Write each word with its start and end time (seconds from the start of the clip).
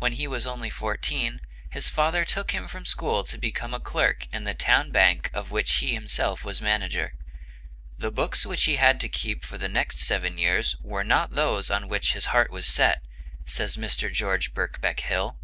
When 0.00 0.14
he 0.14 0.26
was 0.26 0.48
only 0.48 0.68
fourteen 0.68 1.40
his 1.70 1.88
father 1.88 2.24
took 2.24 2.50
him 2.50 2.66
from 2.66 2.84
school 2.84 3.22
to 3.22 3.38
become 3.38 3.80
clerk 3.82 4.26
in 4.32 4.42
the 4.42 4.52
town 4.52 4.90
bank 4.90 5.30
of 5.32 5.52
which 5.52 5.72
he 5.74 5.94
himself 5.94 6.44
was 6.44 6.60
manager. 6.60 7.12
"The 7.96 8.10
books 8.10 8.44
which 8.44 8.64
he 8.64 8.78
had 8.78 8.98
to 8.98 9.08
keep 9.08 9.44
for 9.44 9.58
the 9.58 9.68
next 9.68 10.00
seven 10.00 10.38
years 10.38 10.74
were 10.80 11.04
not 11.04 11.36
those 11.36 11.70
on 11.70 11.86
which 11.86 12.14
his 12.14 12.26
heart 12.34 12.50
was 12.50 12.66
set," 12.66 13.04
says 13.46 13.76
Mr. 13.76 14.12
George 14.12 14.54
Birkbeck 14.54 14.98
Hill. 15.02 15.38